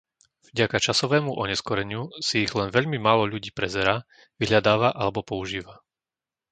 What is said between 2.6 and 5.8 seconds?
veľmi málo ľudí prezerá, vyhľadáva alebo používa.